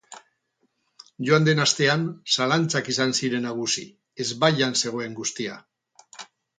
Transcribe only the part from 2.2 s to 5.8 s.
zalantzak izan ziren nagusi, ezbaian zegoen guztia.